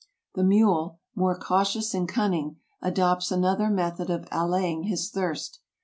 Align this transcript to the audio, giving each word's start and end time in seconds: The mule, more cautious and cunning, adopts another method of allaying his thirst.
The 0.33 0.43
mule, 0.43 0.99
more 1.13 1.37
cautious 1.37 1.93
and 1.93 2.09
cunning, 2.09 2.55
adopts 2.81 3.29
another 3.31 3.69
method 3.69 4.09
of 4.09 4.27
allaying 4.31 4.85
his 4.85 5.11
thirst. 5.11 5.59